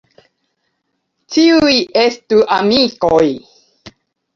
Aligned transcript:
Ĉiuj 1.37 1.75
estu 2.07 2.43
amikoj. 2.59 3.25